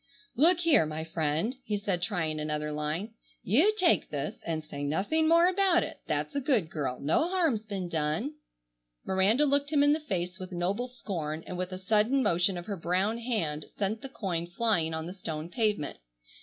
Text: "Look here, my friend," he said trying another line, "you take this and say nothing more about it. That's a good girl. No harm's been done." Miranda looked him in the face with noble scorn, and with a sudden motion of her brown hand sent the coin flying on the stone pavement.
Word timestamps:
"Look 0.35 0.61
here, 0.61 0.87
my 0.87 1.03
friend," 1.03 1.57
he 1.63 1.77
said 1.77 2.01
trying 2.01 2.39
another 2.39 2.71
line, 2.71 3.13
"you 3.43 3.71
take 3.77 4.09
this 4.09 4.39
and 4.47 4.63
say 4.63 4.81
nothing 4.83 5.27
more 5.27 5.45
about 5.47 5.83
it. 5.83 5.99
That's 6.07 6.33
a 6.33 6.41
good 6.41 6.71
girl. 6.71 6.99
No 6.99 7.29
harm's 7.29 7.67
been 7.67 7.87
done." 7.87 8.33
Miranda 9.05 9.45
looked 9.45 9.71
him 9.71 9.83
in 9.83 9.93
the 9.93 9.99
face 9.99 10.39
with 10.39 10.51
noble 10.51 10.87
scorn, 10.87 11.43
and 11.45 11.55
with 11.55 11.71
a 11.71 11.77
sudden 11.77 12.23
motion 12.23 12.57
of 12.57 12.65
her 12.65 12.77
brown 12.77 13.19
hand 13.19 13.65
sent 13.77 14.01
the 14.01 14.09
coin 14.09 14.47
flying 14.47 14.95
on 14.95 15.05
the 15.05 15.13
stone 15.13 15.49
pavement. 15.49 15.99